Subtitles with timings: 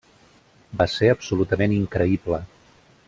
[0.79, 2.41] Va ser absolutament increïble.